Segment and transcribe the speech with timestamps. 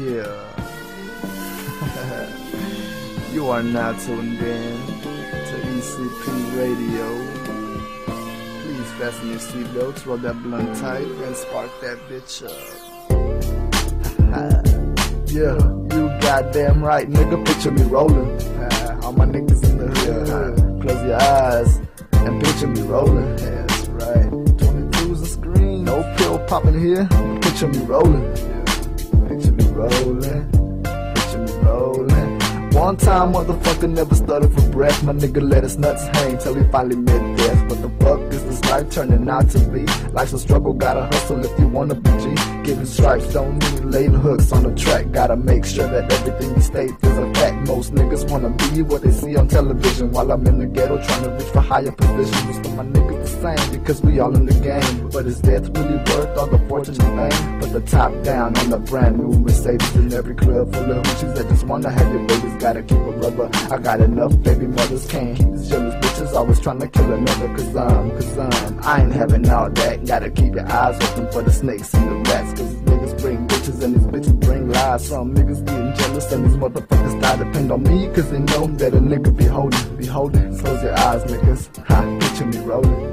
[0.00, 0.24] Yeah.
[3.34, 7.04] you are now tuned in to ECP Radio.
[8.62, 12.56] Please fasten your seatbelts, roll that blunt tight, and spark that bitch up.
[15.28, 15.58] yeah,
[15.94, 17.44] you goddamn right, nigga.
[17.46, 18.40] Picture me rolling.
[18.58, 20.56] Uh, all my niggas in the hood.
[20.80, 21.78] Close your eyes
[22.12, 23.36] and picture me rolling.
[23.36, 24.30] That's right.
[24.30, 25.84] 22's a screen.
[25.84, 27.06] No pill popping here.
[27.42, 28.34] Picture me rolling.
[29.80, 30.82] Rolling.
[31.14, 32.38] Picture me rolling.
[32.72, 35.02] One time, motherfucker never stuttered for breath.
[35.02, 37.70] My nigga let his nuts hang till he finally met death.
[37.70, 39.86] What the fuck is this life turning out to be?
[40.12, 42.34] Life's a struggle, gotta hustle if you wanna be G.
[42.62, 45.10] Giving stripes don't need laying hooks on the track.
[45.12, 47.66] Gotta make sure that everything you state is a fact.
[47.66, 50.12] Most niggas wanna be what they see on television.
[50.12, 52.58] While I'm in the ghetto trying to reach for higher positions.
[52.58, 55.08] Of my niggas the same because we all in the game.
[55.10, 57.60] But is death really worth all the fortune and fame?
[57.60, 61.34] Put the top down on the brand new Mercedes in every club full of hoochies
[61.34, 62.54] that just wanna have your babies.
[62.62, 63.48] Gotta keep a rubber.
[63.70, 67.48] I got enough baby mothers can't keep these jealous bitches always trying to kill another.
[67.56, 70.06] Cause um, cause I'm, I ain't having all that.
[70.06, 72.60] Gotta keep your eyes open for the snakes and the rats.
[72.60, 75.08] Cause niggas bring bitches and these bitches bring lies.
[75.08, 78.08] Some niggas getting jealous and these motherfuckers die depend on me.
[78.14, 80.58] Cause they know that a nigga be holding, be holding.
[80.58, 81.86] Close your eyes, niggas.
[81.86, 83.12] Ha, picture me rolling.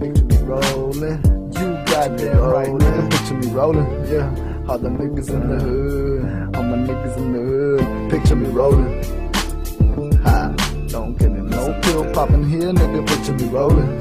[0.00, 1.22] Picture me rolling.
[1.52, 3.10] You goddamn right, nigga.
[3.10, 3.86] Picture me rolling.
[4.08, 4.68] Yeah.
[4.68, 6.56] All the niggas in the hood.
[6.56, 8.10] All my niggas in the hood.
[8.10, 9.02] Picture me rolling.
[10.22, 10.48] Ha,
[10.88, 11.42] don't get it.
[11.42, 13.06] No pill popping here, nigga.
[13.06, 14.00] Picture me rolling.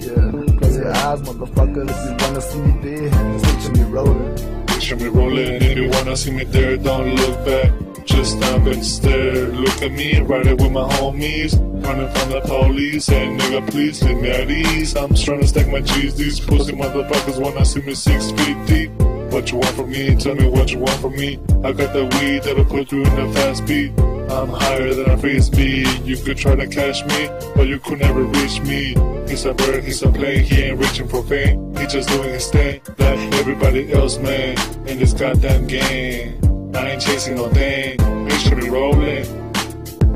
[0.00, 0.56] Yeah.
[0.58, 1.88] Close your eyes, motherfucker.
[1.88, 4.66] If you wanna see me dead, picture me rolling.
[4.66, 7.79] Picture me rolling, if you wanna see me there, don't look back.
[8.20, 9.46] Just stop and stare.
[9.46, 11.56] Look at me, riding with my homies.
[11.82, 13.06] Running from the police.
[13.06, 14.94] Hey nigga, please leave me at ease.
[14.94, 16.16] I'm trying to stack my cheese.
[16.16, 18.90] These pussy motherfuckers wanna see me six feet deep.
[19.32, 20.14] What you want from me?
[20.16, 21.40] Tell me what you want from me.
[21.64, 23.98] I got the weed that'll put you in a fast beat.
[23.98, 25.88] I'm higher than a free speed.
[26.04, 28.96] You could try to catch me, but you could never reach me.
[29.30, 31.74] He's a bird, he's a plane, he ain't reaching for fame.
[31.74, 34.58] He just doing his thing, like everybody else, man.
[34.86, 36.38] In this goddamn game,
[36.80, 37.98] I ain't chasing no thing.
[38.26, 39.52] Picture me rolling.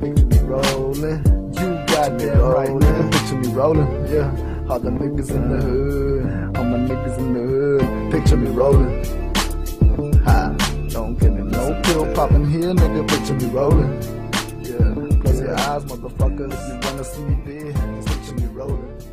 [0.01, 1.21] Picture me rolling.
[1.53, 3.13] You goddamn right.
[3.13, 4.07] Picture me rolling.
[4.07, 4.65] Yeah.
[4.71, 6.57] All the niggas in the hood.
[6.57, 8.13] All my niggas in the hood.
[8.13, 9.05] Picture me rolling.
[10.25, 10.57] Ha.
[10.89, 11.45] Don't get it.
[11.45, 13.07] No pill popping here, nigga.
[13.09, 13.93] Picture me rolling.
[14.63, 15.21] Yeah.
[15.21, 16.51] Close your eyes, motherfucker.
[16.51, 19.04] If you wanna see me dead, just picture me rolling.